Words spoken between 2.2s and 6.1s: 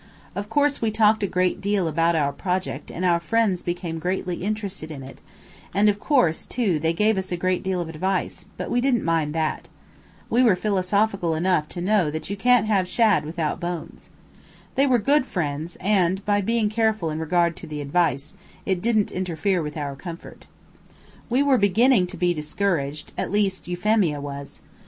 project and our friends became greatly interested in it, and, of